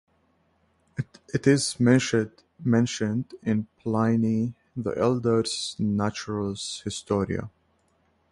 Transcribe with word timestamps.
It 1.31 1.45
is 1.45 1.79
mentioned 1.79 2.33
in 3.43 3.67
Pliny 3.77 4.55
the 4.75 4.89
Elder's 4.97 5.75
"Naturalis 5.77 6.81
Historia". 6.83 7.51